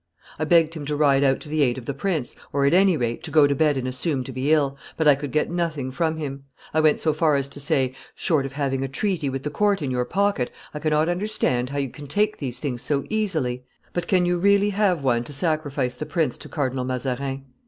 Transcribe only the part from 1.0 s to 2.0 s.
out to the aid of the